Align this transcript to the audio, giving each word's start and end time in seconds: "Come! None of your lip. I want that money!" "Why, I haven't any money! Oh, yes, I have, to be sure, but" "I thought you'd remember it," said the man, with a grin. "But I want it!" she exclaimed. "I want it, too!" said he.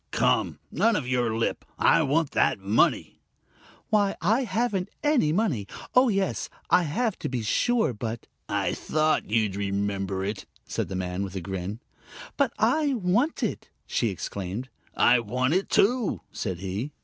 "Come! 0.09 0.57
None 0.71 0.95
of 0.95 1.07
your 1.07 1.37
lip. 1.37 1.63
I 1.77 2.01
want 2.01 2.31
that 2.31 2.57
money!" 2.57 3.19
"Why, 3.91 4.15
I 4.19 4.45
haven't 4.45 4.89
any 5.03 5.31
money! 5.31 5.67
Oh, 5.93 6.09
yes, 6.09 6.49
I 6.71 6.81
have, 6.85 7.19
to 7.19 7.29
be 7.29 7.43
sure, 7.43 7.93
but" 7.93 8.25
"I 8.65 8.73
thought 8.73 9.29
you'd 9.29 9.55
remember 9.55 10.25
it," 10.25 10.47
said 10.65 10.87
the 10.87 10.95
man, 10.95 11.21
with 11.23 11.35
a 11.35 11.39
grin. 11.39 11.81
"But 12.35 12.51
I 12.57 12.95
want 12.95 13.43
it!" 13.43 13.69
she 13.85 14.09
exclaimed. 14.09 14.69
"I 14.97 15.19
want 15.19 15.53
it, 15.53 15.69
too!" 15.69 16.21
said 16.31 16.61
he. 16.61 16.93